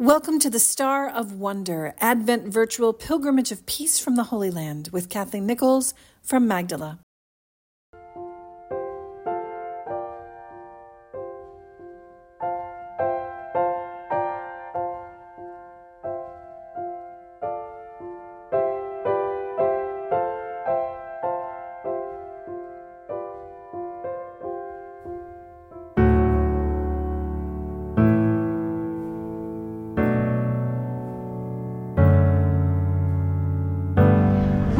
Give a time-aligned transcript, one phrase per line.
[0.00, 4.88] Welcome to the Star of Wonder Advent Virtual Pilgrimage of Peace from the Holy Land
[4.92, 5.92] with Kathleen Nichols
[6.22, 7.00] from Magdala.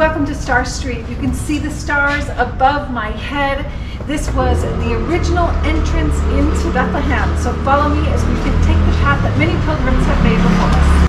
[0.00, 1.06] Welcome to Star Street.
[1.10, 3.70] You can see the stars above my head.
[4.06, 7.36] This was the original entrance into Bethlehem.
[7.36, 10.70] So follow me as we can take the path that many pilgrims have made before
[10.70, 10.99] us.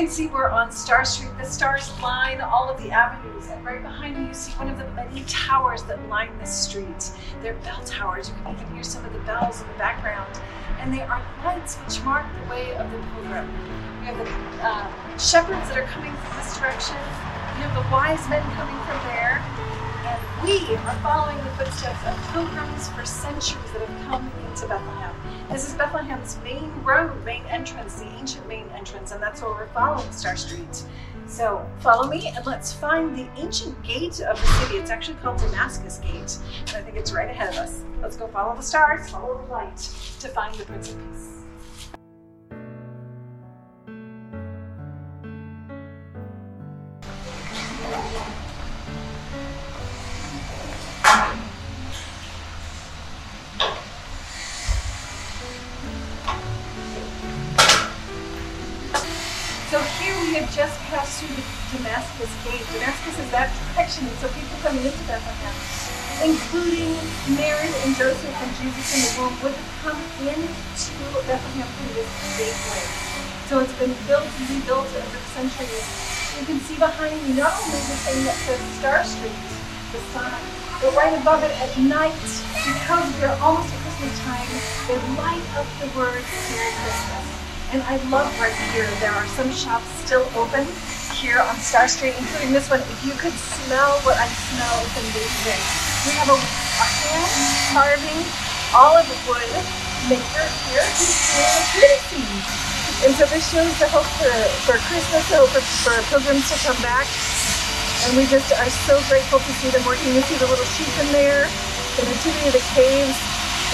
[0.00, 1.30] Can see we're on Star Street.
[1.36, 4.78] The stars line all of the avenues, and right behind me you see one of
[4.78, 7.10] the many towers that line this street.
[7.42, 8.30] They're bell towers.
[8.30, 10.40] You can even hear some of the bells in the background,
[10.78, 13.52] and they are lights which mark the way of the pilgrim.
[14.00, 16.96] We have the uh, shepherds that are coming from this direction.
[17.56, 19.44] We have the wise men coming from there,
[20.04, 25.14] and we are following the footsteps of pilgrims for centuries that have come into Bethlehem.
[25.50, 29.66] This is Bethlehem's main road, main entrance, the ancient main entrance, and that's where we're
[29.68, 30.84] following Star Street.
[31.26, 34.76] So follow me and let's find the ancient gate of the city.
[34.76, 37.82] It's actually called Damascus Gate, and I think it's right ahead of us.
[38.00, 41.40] Let's go follow the stars, follow the light to find the Prince of Peace.
[68.60, 70.92] Jesus in the womb, would come into
[71.24, 72.84] Bethlehem through this gateway.
[73.48, 75.88] So it's been built and rebuilt over centuries.
[76.36, 79.32] You can see behind me not only the thing that says Star Street,
[79.96, 80.44] the sign,
[80.84, 82.20] but right above it at night,
[82.60, 84.48] because we're almost at Christmas time,
[84.88, 87.26] they light up the words Merry Christmas.
[87.72, 90.68] And I love right here, there are some shops still open
[91.16, 92.80] here on Star Street, including this one.
[92.80, 95.60] If you could smell what I smell, it's amazing.
[96.04, 97.32] We have a, a hand
[97.72, 99.50] carving olive wood
[100.06, 101.98] maker here who's doing a pretty
[103.02, 104.30] And so this shows the hope for,
[104.62, 107.10] for Christmas, the hope for, pilgrims to come back.
[108.06, 110.14] And we just are so grateful to see them working.
[110.14, 111.50] You see the little sheep in there,
[111.98, 113.18] the nativity of the caves,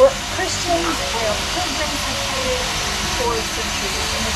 [0.01, 2.65] where Christians and pilgrims have traded
[3.21, 4.33] for centuries in the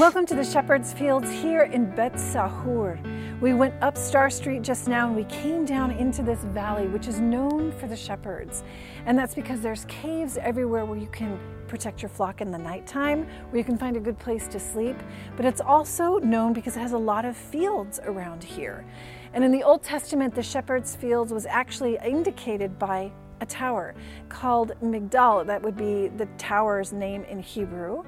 [0.00, 2.98] Welcome to the Shepherd's Fields here in Bet Sahur.
[3.40, 7.08] We went up Star Street just now and we came down into this valley, which
[7.08, 8.62] is known for the shepherds.
[9.06, 13.26] And that's because there's caves everywhere where you can protect your flock in the nighttime,
[13.48, 14.96] where you can find a good place to sleep.
[15.36, 18.84] But it's also known because it has a lot of fields around here.
[19.32, 23.94] And in the Old Testament, the shepherd's fields was actually indicated by a tower
[24.28, 25.46] called Migdal.
[25.46, 28.04] That would be the tower's name in Hebrew.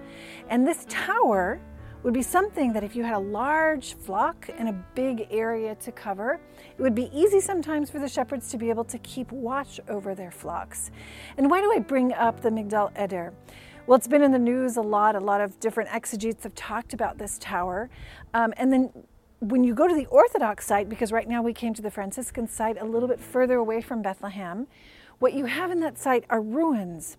[0.50, 1.58] And this tower
[2.02, 5.92] would be something that if you had a large flock and a big area to
[5.92, 6.40] cover,
[6.76, 10.14] it would be easy sometimes for the shepherds to be able to keep watch over
[10.14, 10.90] their flocks.
[11.36, 13.32] And why do I bring up the Migdal Eder?
[13.86, 15.16] Well, it's been in the news a lot.
[15.16, 17.90] A lot of different exegetes have talked about this tower.
[18.34, 18.90] Um, and then
[19.40, 22.48] when you go to the Orthodox site, because right now we came to the Franciscan
[22.48, 24.66] site a little bit further away from Bethlehem,
[25.18, 27.16] what you have in that site are ruins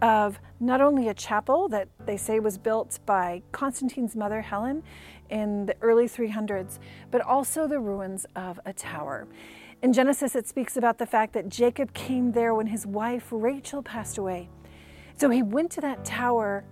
[0.00, 4.82] of not only a chapel that they say was built by Constantine's mother Helen
[5.30, 6.78] in the early 300s,
[7.10, 9.26] but also the ruins of a tower.
[9.82, 13.82] In Genesis, it speaks about the fact that Jacob came there when his wife Rachel
[13.82, 14.48] passed away.
[15.16, 16.64] So he went to that tower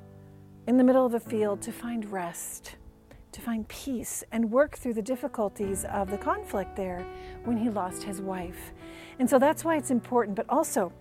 [0.67, 2.77] in the middle of a field to find rest,
[3.33, 7.07] to find peace, and work through the difficulties of the conflict there
[7.45, 8.73] when he lost his wife.
[9.19, 10.37] And so that's why it's important.
[10.37, 10.93] But also,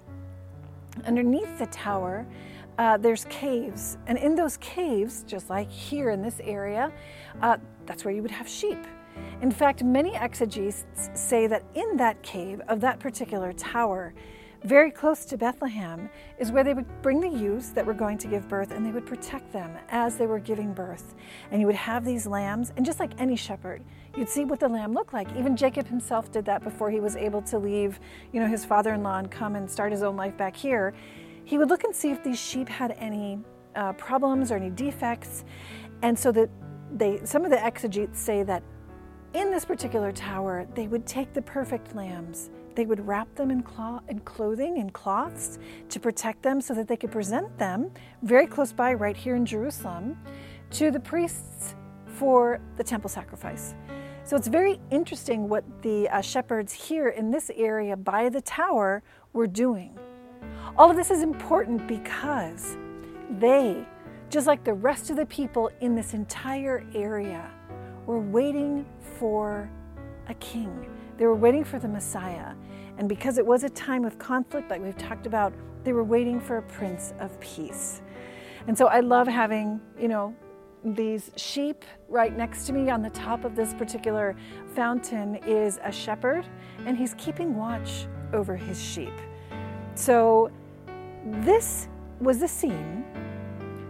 [1.05, 2.25] underneath the tower,
[2.77, 3.97] uh, there's caves.
[4.07, 6.91] And in those caves, just like here in this area,
[7.41, 8.79] uh, that's where you would have sheep.
[9.41, 14.13] In fact, many exegetes say that in that cave of that particular tower,
[14.65, 16.09] very close to Bethlehem,
[16.39, 18.91] is where they would bring the ewes that were going to give birth and they
[18.91, 21.15] would protect them as they were giving birth.
[21.51, 23.83] And you would have these lambs, and just like any shepherd,
[24.17, 25.27] you'd see what the lamb looked like.
[25.37, 27.99] Even Jacob himself did that before he was able to leave,
[28.31, 30.93] you know, his father-in-law and come and start his own life back here.
[31.43, 33.39] He would look and see if these sheep had any
[33.75, 35.45] uh, problems or any defects.
[36.01, 36.49] And so that
[36.91, 38.63] they, some of the exegetes say that
[39.33, 42.49] in this particular tower, they would take the perfect lambs.
[42.75, 46.87] They would wrap them in, cloth, in clothing and cloths to protect them so that
[46.87, 47.89] they could present them
[48.21, 50.17] very close by, right here in Jerusalem,
[50.71, 51.75] to the priests
[52.05, 53.75] for the temple sacrifice.
[54.25, 59.03] So it's very interesting what the uh, shepherds here in this area by the tower
[59.33, 59.97] were doing.
[60.77, 62.75] All of this is important because
[63.39, 63.85] they,
[64.29, 67.49] just like the rest of the people in this entire area,
[68.05, 68.85] were waiting
[69.19, 69.69] for
[70.27, 70.94] a king.
[71.17, 72.53] They were waiting for the Messiah.
[72.97, 75.53] And because it was a time of conflict, like we've talked about,
[75.83, 78.01] they were waiting for a prince of peace.
[78.67, 80.35] And so I love having, you know,
[80.83, 84.35] these sheep right next to me on the top of this particular
[84.75, 86.47] fountain is a shepherd,
[86.85, 89.13] and he's keeping watch over his sheep.
[89.95, 90.51] So
[91.23, 91.87] this
[92.19, 93.03] was the scene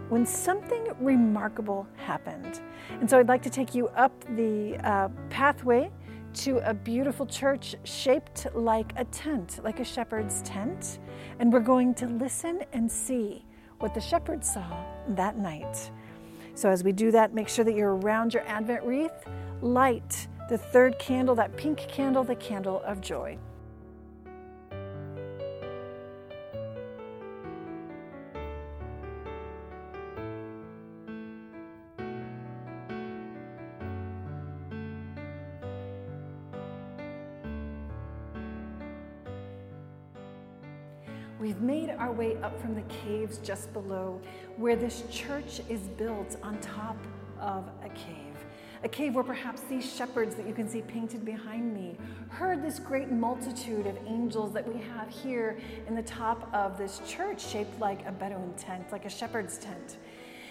[0.08, 2.60] when something remarkable happened.
[3.00, 5.90] And so I'd like to take you up the uh, pathway
[6.36, 10.98] to a beautiful church shaped like a tent, like a shepherd's tent.
[11.38, 13.44] And we're going to listen and see
[13.78, 15.90] what the shepherd saw that night.
[16.54, 19.12] So as we do that, make sure that you're around your Advent wreath.
[19.62, 23.38] Light the third candle, that pink candle, the candle of joy.
[42.46, 44.20] Up from the caves just below
[44.56, 46.96] where this church is built on top
[47.40, 48.36] of a cave.
[48.84, 51.96] A cave where perhaps these shepherds that you can see painted behind me
[52.28, 55.58] heard this great multitude of angels that we have here
[55.88, 59.96] in the top of this church, shaped like a Bedouin tent, like a shepherd's tent.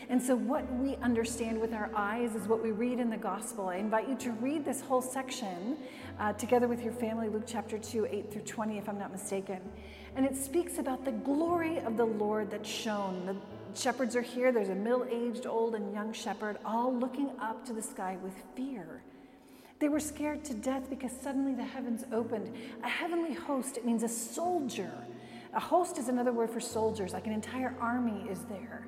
[0.09, 3.69] And so, what we understand with our eyes is what we read in the gospel.
[3.69, 5.77] I invite you to read this whole section
[6.19, 9.61] uh, together with your family, Luke chapter 2, 8 through 20, if I'm not mistaken.
[10.15, 13.25] And it speaks about the glory of the Lord that shone.
[13.25, 13.35] The
[13.79, 14.51] shepherds are here.
[14.51, 18.33] There's a middle aged, old, and young shepherd, all looking up to the sky with
[18.55, 19.01] fear.
[19.79, 22.53] They were scared to death because suddenly the heavens opened.
[22.83, 24.91] A heavenly host, it means a soldier.
[25.53, 28.87] A host is another word for soldiers, like an entire army is there.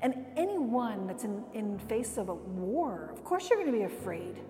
[0.00, 3.84] And anyone that's in, in face of a war, of course you're going to be
[3.84, 4.40] afraid.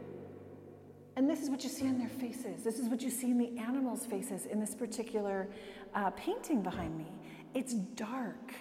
[1.16, 2.64] And this is what you see on their faces.
[2.64, 5.48] This is what you see in the animals' faces in this particular
[5.94, 7.06] uh, painting behind me.
[7.54, 8.54] It's dark.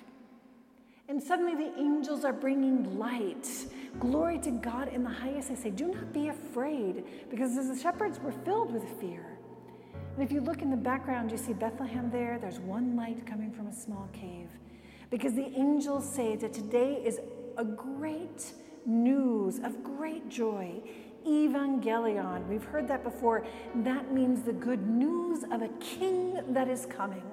[1.09, 3.47] And suddenly the angels are bringing light.
[4.00, 5.50] Glory to God in the highest.
[5.50, 9.38] They say, Do not be afraid, because as the shepherds were filled with fear.
[10.15, 12.38] And if you look in the background, you see Bethlehem there.
[12.39, 14.50] There's one light coming from a small cave.
[15.09, 17.19] Because the angels say that today is
[17.57, 18.53] a great
[18.85, 20.81] news of great joy
[21.25, 22.48] evangelion.
[22.48, 23.46] We've heard that before.
[23.75, 27.24] That means the good news of a king that is coming.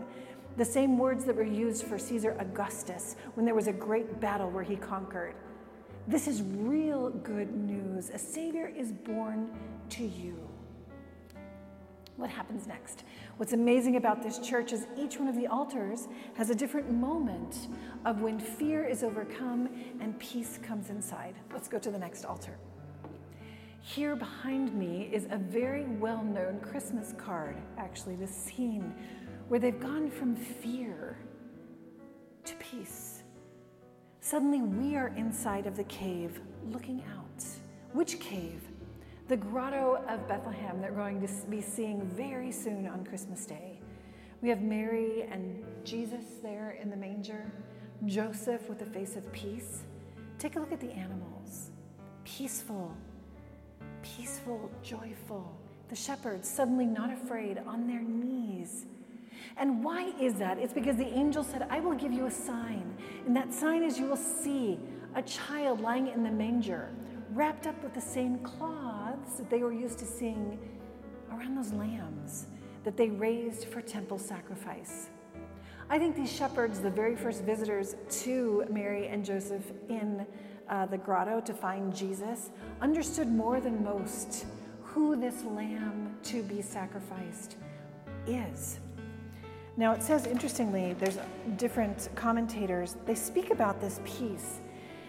[0.56, 4.50] The same words that were used for Caesar Augustus when there was a great battle
[4.50, 5.34] where he conquered.
[6.08, 8.10] This is real good news.
[8.10, 9.50] A Savior is born
[9.90, 10.36] to you.
[12.16, 13.04] What happens next?
[13.38, 17.68] What's amazing about this church is each one of the altars has a different moment
[18.04, 19.70] of when fear is overcome
[20.00, 21.34] and peace comes inside.
[21.50, 22.58] Let's go to the next altar.
[23.82, 28.94] Here behind me is a very well known Christmas card, actually, the scene
[29.48, 31.16] where they've gone from fear
[32.44, 33.22] to peace.
[34.20, 36.40] Suddenly, we are inside of the cave
[36.70, 37.44] looking out.
[37.92, 38.62] Which cave?
[39.28, 43.80] The grotto of Bethlehem that we're going to be seeing very soon on Christmas Day.
[44.42, 47.50] We have Mary and Jesus there in the manger,
[48.04, 49.84] Joseph with a face of peace.
[50.38, 51.70] Take a look at the animals
[52.24, 52.94] peaceful,
[54.02, 55.56] peaceful, joyful.
[55.88, 58.86] The shepherds suddenly not afraid on their knees.
[59.56, 60.58] And why is that?
[60.58, 62.96] It's because the angel said, I will give you a sign.
[63.26, 64.78] And that sign is you will see
[65.14, 66.90] a child lying in the manger,
[67.32, 70.58] wrapped up with the same cloths that they were used to seeing
[71.32, 72.46] around those lambs
[72.84, 75.10] that they raised for temple sacrifice.
[75.88, 80.24] I think these shepherds, the very first visitors to Mary and Joseph in
[80.70, 82.50] uh, the grotto to find Jesus,
[82.80, 84.46] understood more than most
[84.82, 87.56] who this lamb to be sacrificed
[88.26, 88.78] is.
[89.76, 91.18] Now, it says, interestingly, there's
[91.56, 94.60] different commentators, they speak about this peace.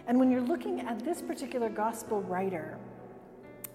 [0.07, 2.77] And when you're looking at this particular gospel writer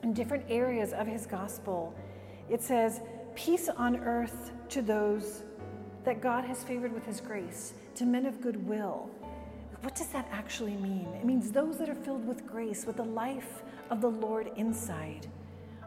[0.03, 1.95] in different areas of his gospel,
[2.49, 3.01] it says,
[3.35, 5.43] Peace on earth to those
[6.05, 9.11] that God has favored with his grace, to men of good will.
[9.83, 11.09] What does that actually mean?
[11.15, 15.27] It means those that are filled with grace, with the life of the Lord inside.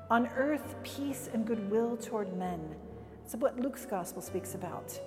[0.10, 2.76] On earth, peace and goodwill toward men.
[3.24, 5.00] That's what Luke's gospel speaks about.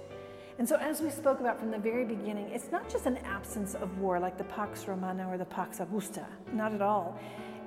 [0.59, 3.75] And so, as we spoke about from the very beginning, it's not just an absence
[3.75, 7.19] of war like the Pax Romana or the Pax Augusta, not at all.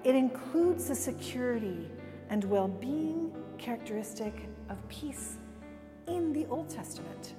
[0.03, 1.89] It includes the security
[2.29, 5.37] and well being characteristic of peace
[6.07, 7.33] in the Old Testament.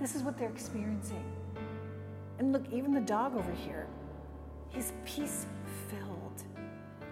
[0.00, 1.24] This is what they're experiencing.
[2.40, 3.86] And look, even the dog over here,
[4.70, 5.44] he's peace
[5.90, 6.44] filled.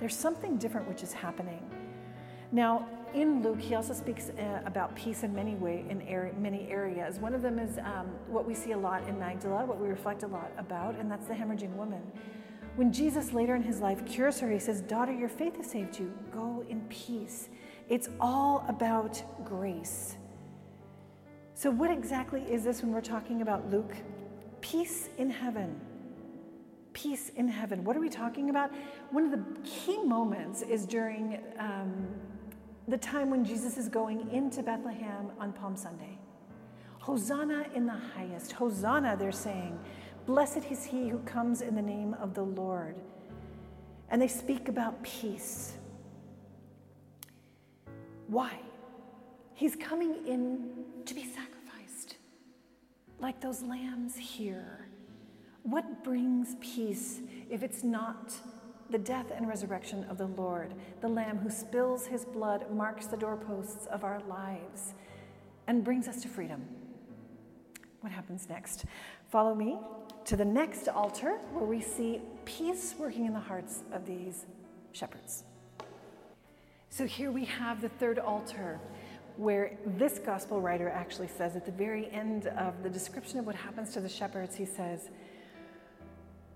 [0.00, 1.60] There's something different which is happening.
[2.50, 6.66] Now, in Luke, he also speaks uh, about peace in many way in er- many
[6.70, 7.18] areas.
[7.18, 10.22] One of them is um, what we see a lot in Magdala, what we reflect
[10.22, 12.00] a lot about, and that's the hemorrhaging woman.
[12.76, 15.98] When Jesus later in his life cures her, he says, "Daughter, your faith has saved
[15.98, 16.10] you.
[16.32, 17.50] Go in peace."
[17.90, 20.16] It's all about grace.
[21.52, 23.94] So, what exactly is this when we're talking about Luke?
[24.60, 25.80] Peace in heaven.
[26.92, 27.84] Peace in heaven.
[27.84, 28.70] What are we talking about?
[29.10, 32.08] One of the key moments is during um,
[32.88, 36.18] the time when Jesus is going into Bethlehem on Palm Sunday.
[36.98, 38.52] Hosanna in the highest.
[38.52, 39.78] Hosanna, they're saying.
[40.26, 42.96] Blessed is he who comes in the name of the Lord.
[44.10, 45.74] And they speak about peace.
[48.26, 48.58] Why?
[49.54, 51.57] He's coming in to be sacrificed,
[53.20, 54.86] like those lambs here.
[55.62, 57.20] What brings peace
[57.50, 58.32] if it's not
[58.90, 60.72] the death and resurrection of the Lord?
[61.00, 64.94] The Lamb who spills his blood marks the doorposts of our lives
[65.66, 66.64] and brings us to freedom.
[68.00, 68.84] What happens next?
[69.30, 69.78] Follow me
[70.24, 74.46] to the next altar where we see peace working in the hearts of these
[74.92, 75.44] shepherds.
[76.90, 78.80] So here we have the third altar
[79.38, 83.54] where this gospel writer actually says at the very end of the description of what
[83.54, 85.10] happens to the shepherds, he says,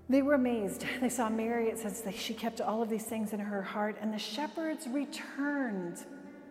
[0.09, 0.85] They were amazed.
[1.01, 3.97] They saw Mary, it says that she kept all of these things in her heart,
[4.01, 6.05] and the shepherds returned.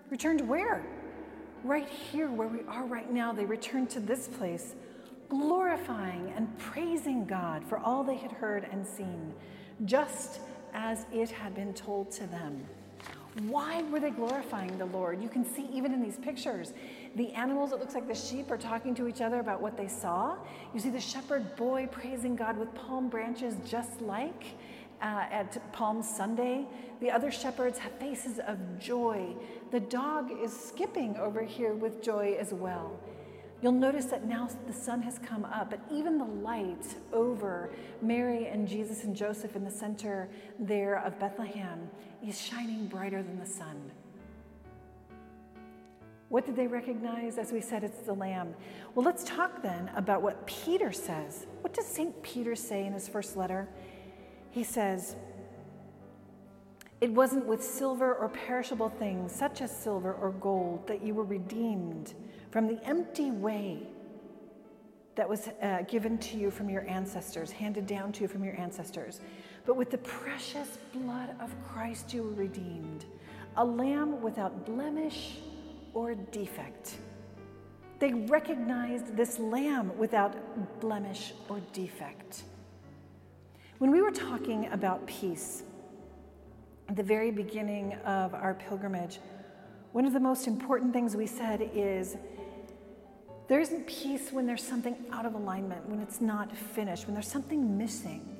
[0.09, 0.85] Returned where?
[1.65, 3.33] Right here, where we are right now.
[3.33, 4.75] They returned to this place,
[5.27, 9.33] glorifying and praising God for all they had heard and seen,
[9.83, 10.39] just
[10.73, 12.65] as it had been told to them.
[13.47, 15.21] Why were they glorifying the Lord?
[15.23, 16.73] You can see even in these pictures,
[17.15, 19.88] the animals, it looks like the sheep are talking to each other about what they
[19.88, 20.35] saw.
[20.73, 24.43] You see the shepherd boy praising God with palm branches, just like
[25.01, 26.65] uh, at Palm Sunday.
[27.00, 29.33] The other shepherds have faces of joy.
[29.71, 33.00] The dog is skipping over here with joy as well.
[33.61, 37.69] You'll notice that now the sun has come up, but even the light over
[38.01, 41.89] Mary and Jesus and Joseph in the center there of Bethlehem
[42.27, 43.91] is shining brighter than the sun.
[46.29, 47.37] What did they recognize?
[47.37, 48.55] As we said, it's the Lamb.
[48.95, 51.45] Well, let's talk then about what Peter says.
[51.59, 52.23] What does St.
[52.23, 53.67] Peter say in his first letter?
[54.49, 55.17] He says,
[57.01, 61.24] It wasn't with silver or perishable things, such as silver or gold, that you were
[61.24, 62.13] redeemed
[62.51, 63.88] from the empty way
[65.15, 68.55] that was uh, given to you from your ancestors, handed down to you from your
[68.55, 69.20] ancestors.
[69.65, 73.05] But with the precious blood of Christ, you were redeemed,
[73.58, 75.38] a lamb without blemish
[75.96, 76.98] or defect.
[77.98, 82.43] They recognized this lamb without blemish or defect.
[83.79, 85.63] When we were talking about peace
[86.93, 89.19] the very beginning of our pilgrimage,
[89.91, 92.17] one of the most important things we said is
[93.47, 97.27] there isn't peace when there's something out of alignment, when it's not finished, when there's
[97.27, 98.38] something missing.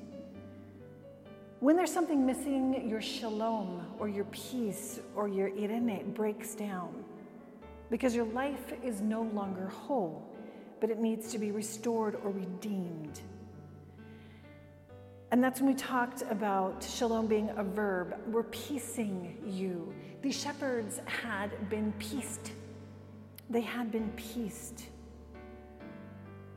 [1.60, 7.04] When there's something missing, your shalom or your peace or your eirene breaks down
[7.90, 10.26] because your life is no longer whole,
[10.80, 13.20] but it needs to be restored or redeemed.
[15.32, 18.16] And that's when we talked about shalom being a verb.
[18.28, 19.94] We're piecing you.
[20.22, 22.52] These shepherds had been pieced.
[23.50, 24.84] They had been pieced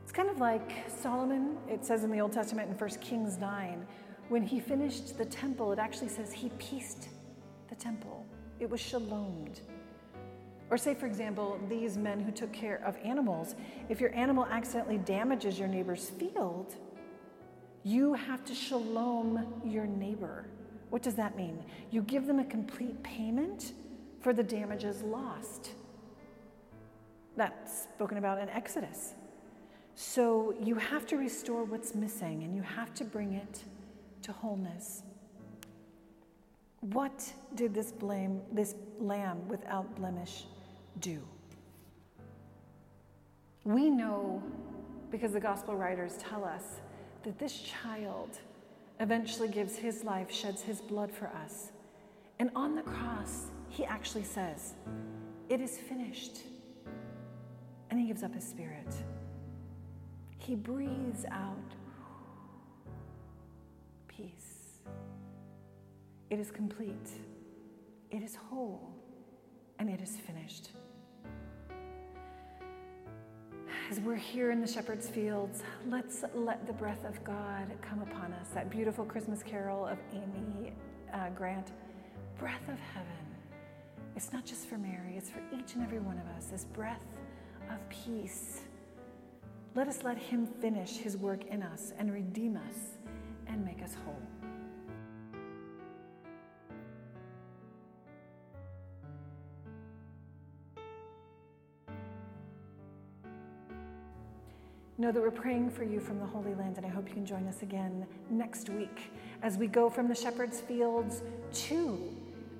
[0.03, 3.87] It's kind of like Solomon, it says in the Old Testament in 1 Kings 9,
[4.29, 7.09] when he finished the temple, it actually says he pieced
[7.69, 8.25] the temple.
[8.59, 9.61] It was shalomed.
[10.69, 13.55] Or, say, for example, these men who took care of animals,
[13.89, 16.75] if your animal accidentally damages your neighbor's field,
[17.85, 20.47] you have to shalom your neighbor.
[20.89, 21.63] What does that mean?
[21.91, 23.73] You give them a complete payment
[24.21, 25.69] for the damages lost.
[27.37, 29.13] That's spoken about in Exodus.
[29.93, 33.63] So you have to restore what's missing and you have to bring it
[34.23, 35.03] to wholeness.
[36.79, 40.45] What did this blame this lamb without blemish
[41.01, 41.21] do?
[43.63, 44.41] We know
[45.11, 46.63] because the gospel writers tell us
[47.25, 48.37] that this child
[48.99, 51.71] eventually gives his life, sheds his blood for us.
[52.39, 54.75] And on the cross, he actually says,
[55.49, 56.37] It is finished.
[57.89, 58.93] And he gives up his spirit.
[60.37, 61.57] He breathes out
[64.07, 64.79] peace.
[66.29, 67.09] It is complete,
[68.11, 68.93] it is whole,
[69.79, 70.69] and it is finished.
[73.91, 78.33] As we're here in the shepherd's fields, let's let the breath of God come upon
[78.33, 78.47] us.
[78.55, 80.73] That beautiful Christmas carol of Amy
[81.13, 81.67] uh, Grant,
[82.39, 83.07] breath of heaven.
[84.15, 86.45] It's not just for Mary, it's for each and every one of us.
[86.47, 87.19] This breath
[87.69, 88.61] of peace.
[89.75, 92.77] Let us let Him finish His work in us and redeem us
[93.45, 94.44] and make us whole.
[105.05, 107.27] Know that we're praying for you from the Holy Land, and I hope you can
[107.27, 109.11] join us again next week
[109.43, 111.21] as we go from the shepherd's fields
[111.67, 112.11] to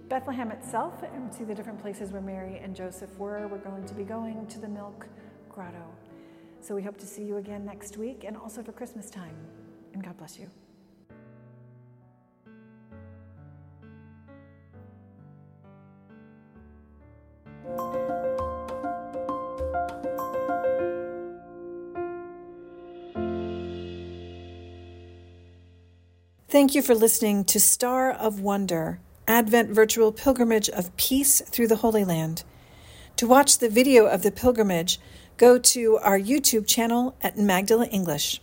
[0.10, 3.48] Bethlehem itself and to the different places where Mary and Joseph were.
[3.48, 5.08] We're going to be going to the Milk
[5.50, 5.88] Grotto.
[6.62, 9.36] So we hope to see you again next week and also for Christmas time.
[9.96, 10.48] And God bless you.
[26.56, 31.76] Thank you for listening to Star of Wonder, Advent Virtual Pilgrimage of Peace through the
[31.76, 32.46] Holy Land.
[33.18, 34.98] To watch the video of the pilgrimage,
[35.36, 38.40] go to our YouTube channel at Magdala English.